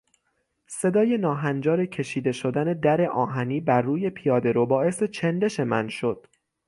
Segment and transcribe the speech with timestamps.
[0.67, 6.27] صدای ناهنجار کشیده شدن در آهنی بر روی پیادهرو باعث چندش من شد.